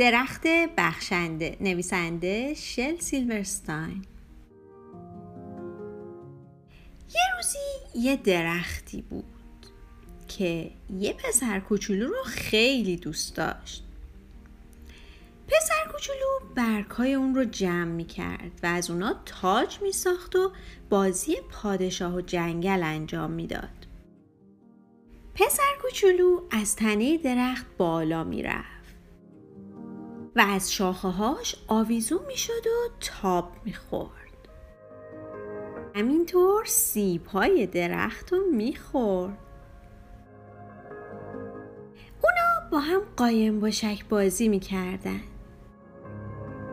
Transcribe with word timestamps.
درخت 0.00 0.46
بخشنده 0.76 1.56
نویسنده 1.60 2.54
شل 2.54 2.98
سیلورستاین. 2.98 4.04
یه 7.14 7.20
روزی 7.36 7.58
یه 7.94 8.16
درختی 8.16 9.02
بود 9.02 9.24
که 10.28 10.70
یه 10.90 11.12
پسر 11.12 11.60
کوچولو 11.60 12.08
رو 12.08 12.22
خیلی 12.24 12.96
دوست 12.96 13.36
داشت. 13.36 13.84
پسر 15.48 15.92
کوچولو 15.92 16.54
برگهای 16.54 17.14
اون 17.14 17.34
رو 17.34 17.44
جمع 17.44 17.84
می 17.84 18.04
کرد 18.04 18.60
و 18.62 18.66
از 18.66 18.90
اونا 18.90 19.14
تاج 19.26 19.78
می 19.82 19.92
ساخت 19.92 20.36
و 20.36 20.52
بازی 20.90 21.36
پادشاه 21.52 22.14
و 22.14 22.20
جنگل 22.20 22.82
انجام 22.82 23.30
می‌داد. 23.30 23.86
پسر 25.34 25.72
کوچولو 25.82 26.40
از 26.50 26.76
تنه 26.76 27.18
درخت 27.18 27.66
بالا 27.78 28.24
می 28.24 28.42
رفت 28.42 28.79
و 30.36 30.40
از 30.40 30.72
شاخه 30.72 31.08
هاش 31.08 31.56
آویزون 31.68 32.20
می 32.26 32.36
شد 32.36 32.66
و 32.66 32.90
تاب 33.00 33.52
می 33.64 33.72
خورد. 33.72 34.20
همینطور 35.94 36.64
سیب 36.64 37.26
های 37.26 37.66
درخت 37.66 38.32
رو 38.32 38.38
می 38.52 38.76
خورد. 38.76 39.38
اونا 42.22 42.70
با 42.70 42.78
هم 42.78 43.02
قایم 43.16 43.60
باشک 43.60 44.04
بازی 44.08 44.48
می 44.48 44.60
کردن. 44.60 45.20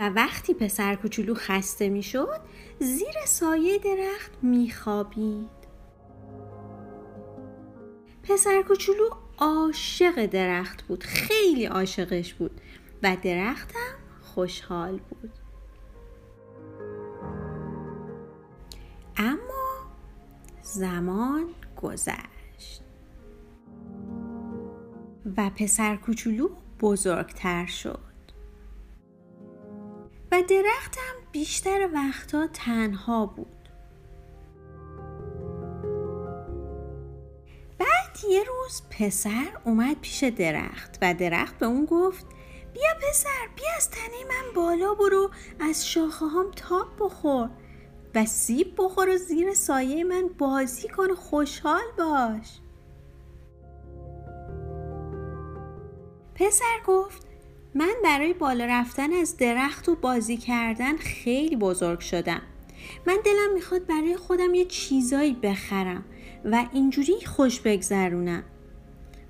و 0.00 0.08
وقتی 0.08 0.54
پسر 0.54 0.94
کوچولو 0.94 1.34
خسته 1.34 1.88
می 1.88 2.02
شد 2.02 2.40
زیر 2.78 3.14
سایه 3.26 3.78
درخت 3.78 4.32
می 4.42 4.70
خوابید. 4.70 5.58
پسر 8.22 8.62
کوچولو 8.62 9.10
عاشق 9.38 10.26
درخت 10.26 10.82
بود 10.82 11.04
خیلی 11.04 11.64
عاشقش 11.64 12.34
بود 12.34 12.60
و 13.02 13.16
درختم 13.22 13.94
خوشحال 14.20 14.98
بود. 14.98 15.32
اما 19.16 19.92
زمان 20.62 21.54
گذشت 21.82 22.82
و 25.36 25.50
پسر 25.50 25.96
کوچولو 25.96 26.48
بزرگتر 26.80 27.66
شد 27.66 28.08
و 30.32 30.42
درختم 30.48 31.14
بیشتر 31.32 31.88
وقتا 31.94 32.46
تنها 32.46 33.26
بود. 33.26 33.58
یه 38.30 38.44
روز 38.44 38.82
پسر 38.90 39.48
اومد 39.64 40.00
پیش 40.00 40.24
درخت 40.24 40.98
و 41.02 41.14
درخت 41.14 41.58
به 41.58 41.66
اون 41.66 41.84
گفت 41.84 42.26
بیا 42.78 43.08
پسر 43.10 43.48
بیا 43.56 43.66
از 43.76 43.90
تنه 43.90 44.24
من 44.28 44.54
بالا 44.54 44.94
برو 44.94 45.30
از 45.60 45.88
شاخه 45.88 46.26
هم 46.26 46.50
تاب 46.56 46.86
بخور 46.98 47.50
و 48.14 48.26
سیب 48.26 48.74
بخور 48.78 49.08
و 49.08 49.16
زیر 49.16 49.54
سایه 49.54 50.04
من 50.04 50.28
بازی 50.38 50.88
کن 50.88 51.10
و 51.10 51.14
خوشحال 51.14 51.82
باش. 51.98 52.60
پسر 56.34 56.78
گفت 56.86 57.22
من 57.74 57.94
برای 58.04 58.32
بالا 58.32 58.64
رفتن 58.64 59.12
از 59.12 59.36
درخت 59.36 59.88
و 59.88 59.94
بازی 59.94 60.36
کردن 60.36 60.96
خیلی 60.96 61.56
بزرگ 61.56 62.00
شدم. 62.00 62.42
من 63.06 63.18
دلم 63.24 63.54
می‌خواد 63.54 63.86
برای 63.86 64.16
خودم 64.16 64.54
یه 64.54 64.64
چیزایی 64.64 65.34
بخرم 65.34 66.04
و 66.44 66.66
اینجوری 66.72 67.26
خوش 67.26 67.60
بگذرونم. 67.60 68.44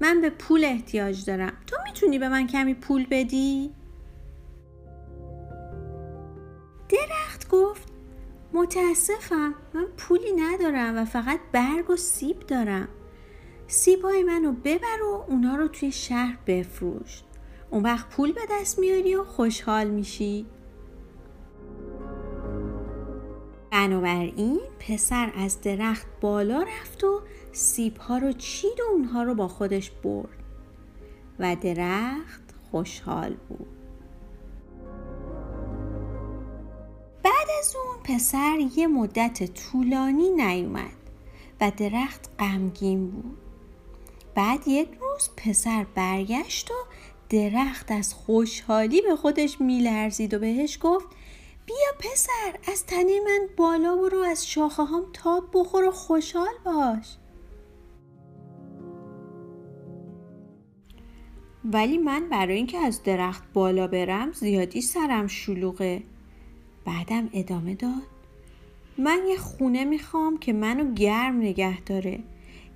من 0.00 0.20
به 0.20 0.30
پول 0.30 0.64
احتیاج 0.64 1.24
دارم. 1.24 1.52
تو 1.66 1.76
می‌تونی 1.84 2.18
به 2.18 2.28
من 2.28 2.46
کمی 2.46 2.74
پول 2.74 3.06
بدی؟ 3.10 3.70
درخت 6.88 7.48
گفت 7.48 7.88
متاسفم 8.52 9.54
من 9.74 9.86
پولی 9.96 10.32
ندارم 10.32 10.96
و 10.96 11.04
فقط 11.04 11.40
برگ 11.52 11.90
و 11.90 11.96
سیب 11.96 12.40
دارم. 12.40 12.88
سیبای 13.66 14.22
منو 14.22 14.52
ببر 14.52 15.02
و 15.02 15.24
اونا 15.28 15.56
رو 15.56 15.68
توی 15.68 15.92
شهر 15.92 16.38
بفروش. 16.46 17.22
اون 17.70 17.82
وقت 17.82 18.08
پول 18.08 18.32
به 18.32 18.40
دست 18.50 18.78
میاری 18.78 19.14
و 19.14 19.24
خوشحال 19.24 19.90
میشی. 19.90 20.46
بنابراین 23.70 24.60
پسر 24.78 25.32
از 25.36 25.60
درخت 25.60 26.06
بالا 26.20 26.62
رفت 26.62 27.04
و 27.04 27.20
سیبها 27.54 28.18
رو 28.18 28.32
چید 28.32 28.80
و 28.80 28.92
اونها 28.92 29.22
رو 29.22 29.34
با 29.34 29.48
خودش 29.48 29.90
برد 29.90 30.42
و 31.38 31.56
درخت 31.56 32.42
خوشحال 32.70 33.36
بود. 33.48 33.68
بعد 37.22 37.48
از 37.58 37.76
اون 37.76 38.02
پسر 38.04 38.56
یه 38.76 38.86
مدت 38.86 39.54
طولانی 39.54 40.30
نیومد 40.30 40.96
و 41.60 41.72
درخت 41.76 42.30
غمگین 42.38 43.10
بود. 43.10 43.38
بعد 44.34 44.68
یک 44.68 44.88
روز 45.00 45.30
پسر 45.36 45.86
برگشت 45.94 46.70
و 46.70 46.74
درخت 47.28 47.90
از 47.90 48.14
خوشحالی 48.14 49.00
به 49.00 49.16
خودش 49.16 49.60
میلرزید 49.60 50.34
و 50.34 50.38
بهش 50.38 50.78
گفت 50.82 51.06
بیا 51.66 51.92
پسر 51.98 52.72
از 52.72 52.86
تنه 52.86 53.20
من 53.20 53.48
بالا 53.56 53.96
برو 53.96 54.18
از 54.18 54.46
شاخه 54.46 54.84
هم 54.84 55.04
تاب 55.12 55.44
بخور 55.54 55.84
و 55.84 55.90
خوشحال 55.90 56.54
باش. 56.64 57.16
ولی 61.72 61.98
من 61.98 62.28
برای 62.28 62.56
اینکه 62.56 62.78
از 62.78 63.02
درخت 63.02 63.42
بالا 63.52 63.86
برم 63.86 64.32
زیادی 64.32 64.80
سرم 64.80 65.26
شلوغه. 65.26 66.02
بعدم 66.84 67.28
ادامه 67.32 67.74
داد. 67.74 68.02
من 68.98 69.18
یه 69.28 69.36
خونه 69.36 69.84
می‌خوام 69.84 70.38
که 70.38 70.52
منو 70.52 70.94
گرم 70.94 71.36
نگه 71.36 71.80
داره. 71.80 72.18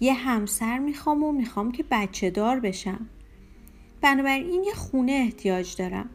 یه 0.00 0.14
همسر 0.14 0.78
می‌خوام 0.78 1.22
و 1.22 1.32
می‌خوام 1.32 1.72
که 1.72 1.84
بچه 1.90 2.30
دار 2.30 2.60
بشم. 2.60 3.08
بنابراین 4.00 4.64
یه 4.64 4.74
خونه 4.74 5.12
احتیاج 5.12 5.76
دارم. 5.76 6.10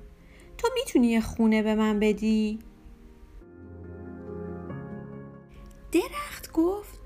تو 0.57 0.67
می‌تونی 0.75 1.07
یه 1.07 1.21
خونه 1.21 1.63
به 1.63 1.75
من 1.75 1.99
بدی؟ 1.99 2.59
درخت 5.91 6.51
گفت 6.51 6.99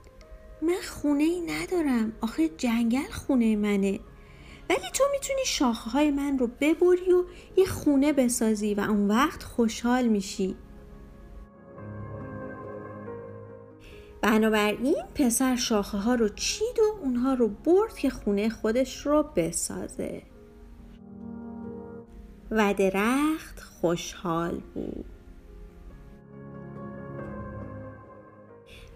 من 0.62 0.82
خونه 0.88 1.24
ای 1.24 1.42
ندارم. 1.42 2.14
آخه 2.22 2.50
جنگل 2.50 3.12
خونه 3.12 3.56
منه. 3.56 4.00
ولی 4.70 4.90
تو 4.94 5.04
می‌تونی 5.12 5.46
شاخه 5.46 5.90
های 5.90 6.12
من 6.12 6.40
رو 6.40 6.48
ببری 6.48 7.14
و 7.14 7.24
یه 7.58 7.66
خونه 7.66 8.14
بسازی 8.14 8.74
و 8.74 8.80
اون 8.80 9.08
وقت 9.08 9.44
خوشحال 9.44 10.08
میشی. 10.08 10.56
بنابراین 14.22 15.04
پسر 15.16 15.56
شاخه 15.56 15.98
ها 15.98 16.16
رو 16.16 16.30
چید 16.30 16.80
و 16.80 17.00
اونها 17.02 17.34
رو 17.34 17.48
برد 17.48 17.98
که 17.98 18.10
خونه 18.10 18.50
خودش 18.50 19.06
رو 19.06 19.24
بسازه. 19.36 20.22
و 22.52 22.74
درخت 22.74 23.60
خوشحال 23.60 24.62
بود. 24.74 25.06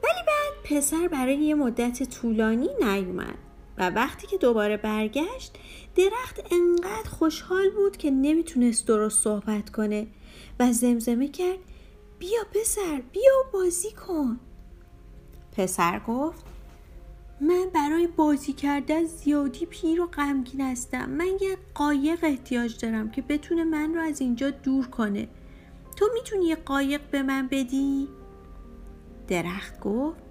ولی 0.03 0.21
بعد 0.27 0.53
پسر 0.63 1.07
برای 1.07 1.35
یه 1.37 1.55
مدت 1.55 2.03
طولانی 2.03 2.69
نیومد. 2.81 3.48
و 3.79 3.89
وقتی 3.89 4.27
که 4.27 4.37
دوباره 4.37 4.77
برگشت 4.77 5.57
درخت 5.95 6.39
انقدر 6.51 7.09
خوشحال 7.09 7.69
بود 7.69 7.97
که 7.97 8.11
نمی‌تونست 8.11 8.87
درست 8.87 9.23
صحبت 9.23 9.69
کنه 9.69 10.07
و 10.59 10.71
زمزمه 10.71 11.27
کرد 11.27 11.59
بیا 12.19 12.39
پسر 12.53 13.01
بیا 13.11 13.33
بازی 13.53 13.91
کن. 13.91 14.39
پسر 15.51 16.01
گفت 16.07 16.45
من 17.41 17.65
برای 17.73 18.07
بازی 18.07 18.53
کردن 18.53 19.05
زیادی 19.05 19.65
پیر 19.65 20.01
و 20.01 20.07
غمگین 20.07 20.61
هستم. 20.61 21.09
من 21.09 21.27
یه 21.41 21.57
قایق 21.75 22.19
احتیاج 22.23 22.77
دارم 22.77 23.11
که 23.11 23.21
بتونه 23.21 23.63
من 23.63 23.95
رو 23.95 24.01
از 24.01 24.21
اینجا 24.21 24.49
دور 24.49 24.87
کنه. 24.87 25.27
تو 25.95 26.09
می‌تونی 26.13 26.45
یه 26.45 26.55
قایق 26.55 27.01
به 27.11 27.23
من 27.23 27.47
بدی؟ 27.51 28.07
درخت 29.27 29.79
گفت 29.79 30.28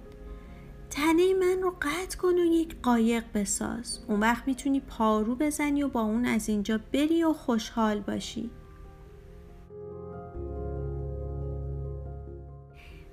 تنه 0.89 1.33
من 1.33 1.61
رو 1.61 1.75
قطع 1.81 2.17
کن 2.17 2.33
و 2.33 2.45
یک 2.45 2.81
قایق 2.81 3.23
بساز. 3.33 3.99
اون 4.07 4.19
وقت 4.19 4.47
می‌تونی 4.47 4.79
پارو 4.79 5.35
بزنی 5.35 5.83
و 5.83 5.87
با 5.87 6.01
اون 6.01 6.25
از 6.25 6.49
اینجا 6.49 6.79
بری 6.93 7.23
و 7.23 7.33
خوشحال 7.33 7.99
باشی. 7.99 8.49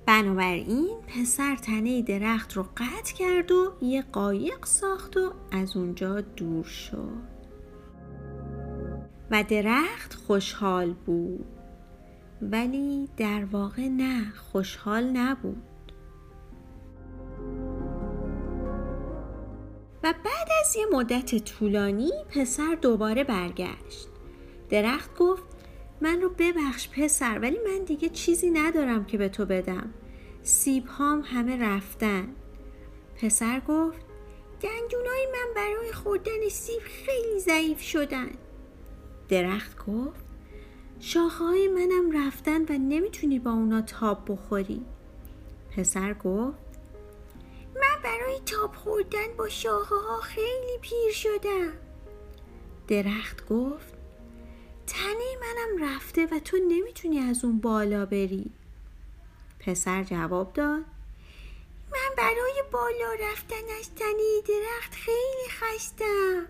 بنابراین 0.05 0.97
پسر 1.07 1.55
تنه 1.55 2.01
درخت 2.01 2.53
رو 2.53 2.63
قطع 2.77 3.13
کرد 3.13 3.51
و 3.51 3.73
یه 3.81 4.01
قایق 4.01 4.65
ساخت 4.65 5.17
و 5.17 5.33
از 5.51 5.77
اونجا 5.77 6.21
دور 6.21 6.63
شد. 6.63 7.37
و 9.31 9.43
درخت 9.43 10.13
خوشحال 10.13 10.93
بود. 10.93 11.45
ولی 12.41 13.09
در 13.17 13.45
واقع 13.45 13.87
نه 13.87 14.31
خوشحال 14.51 15.09
نبود. 15.09 15.63
و 20.03 20.13
بعد 20.23 20.47
از 20.61 20.75
یه 20.75 20.85
مدت 20.91 21.35
طولانی 21.43 22.11
پسر 22.29 22.77
دوباره 22.81 23.23
برگشت. 23.23 24.07
درخت 24.69 25.17
گفت 25.17 25.43
من 26.01 26.21
رو 26.21 26.29
ببخش 26.37 26.89
پسر 26.89 27.39
ولی 27.39 27.57
من 27.57 27.83
دیگه 27.85 28.09
چیزی 28.09 28.49
ندارم 28.49 29.05
که 29.05 29.17
به 29.17 29.29
تو 29.29 29.45
بدم. 29.45 29.93
سیب 30.43 30.85
هام 30.85 31.21
همه 31.25 31.57
رفتن. 31.57 32.27
پسر 33.21 33.59
گفت 33.59 34.05
دندونای 34.61 35.27
من 35.33 35.53
برای 35.55 35.93
خوردن 35.93 36.49
سیب 36.51 36.81
خیلی 36.81 37.39
ضعیف 37.39 37.81
شدن. 37.81 38.29
درخت 39.29 39.85
گفت 39.85 40.25
شاخه 40.99 41.45
منم 41.75 42.25
رفتن 42.25 42.61
و 42.61 42.77
نمی‌تونی 42.77 43.39
با 43.39 43.51
اونا 43.51 43.81
تاب 43.81 44.31
بخوری. 44.31 44.81
پسر 45.77 46.13
گفت 46.13 46.66
تاب 48.45 48.75
خوردن 48.75 49.37
با 49.37 49.49
شاخه 49.49 49.95
ها 49.95 50.21
خیلی 50.21 50.77
پیر 50.81 51.11
شدم. 51.11 51.73
درخت 52.87 53.47
گفت 53.49 53.93
تنه 54.87 55.37
منم 55.41 55.95
رفته 55.95 56.25
و 56.25 56.39
تو 56.39 56.57
نمی‌تونی 56.57 57.19
از 57.19 57.45
اون 57.45 57.59
بالا 57.59 58.05
بری. 58.05 58.51
پسر 59.59 60.03
جواب 60.03 60.53
داد 60.53 60.83
من 61.91 62.15
برای 62.17 62.63
بالا 62.71 63.13
رفتن 63.31 63.77
از 63.79 63.95
تنه 63.95 64.41
درخت 64.47 64.93
خیلی 64.93 65.49
خستم. 65.49 66.45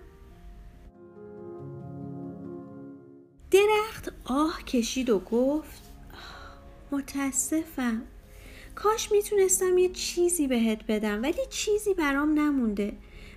درخت 3.51 4.11
آه 4.25 4.63
کشید 4.63 5.09
و 5.09 5.19
گفت 5.19 5.81
متاسفم. 6.91 8.01
کاش 8.83 9.11
می‌تونستم 9.11 9.77
یه 9.77 9.89
چیزی 9.89 10.47
بهت 10.47 10.87
بدم 10.87 11.21
ولی 11.23 11.45
چیزی 11.49 11.93
برام 11.93 12.39
نمونده. 12.39 12.93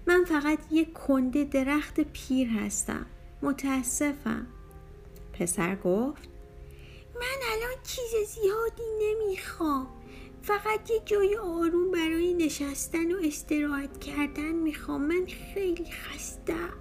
من 0.06 0.24
فقط 0.24 0.58
یه 0.70 0.84
کنده 0.84 1.44
درخت 1.44 2.00
پیر 2.00 2.48
هستم. 2.48 3.06
متاسفم. 3.42 4.46
پسر 5.32 5.76
گفت 5.76 6.28
من 7.14 7.40
الان 7.52 7.82
چیز 7.84 8.28
زیادی 8.28 8.82
نمی‌خوام. 9.02 9.86
فقط 10.42 10.90
یه 10.90 11.00
جای 11.04 11.36
آروم 11.36 11.90
برای 11.90 12.34
نشستن 12.34 13.12
و 13.12 13.18
استراحت 13.24 14.00
کردن 14.00 14.52
می‌خوام. 14.52 15.02
من 15.02 15.26
خیلی 15.54 15.90
خستم 15.90 16.74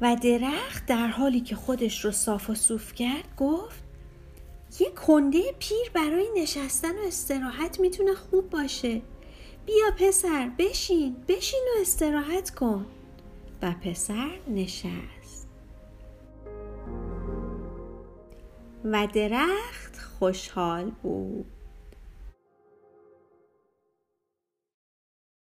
و 0.00 0.16
درخت 0.22 0.86
در 0.86 1.06
حالی 1.06 1.40
که 1.40 1.56
خودش 1.56 2.04
رو 2.04 2.10
صاف 2.10 2.50
و 2.50 2.54
صوف 2.54 2.94
کرد 2.94 3.36
گفت 3.36 3.83
یه 4.80 4.90
کنده 4.90 5.42
پیر 5.58 5.90
برای 5.94 6.28
نشستن 6.36 6.98
و 6.98 7.06
استراحت 7.06 7.80
می‌تونه 7.80 8.14
خوب 8.14 8.50
باشه. 8.50 9.02
بیا 9.66 9.86
پسر 9.98 10.50
بشین 10.58 11.16
بشین 11.28 11.60
و 11.76 11.80
استراحت 11.80 12.50
کن. 12.50 12.86
و 13.62 13.74
پسر 13.84 14.30
نشست. 14.48 15.48
و 18.84 19.08
درخت 19.14 19.98
خوشحال 20.18 20.90
بود. 20.90 21.46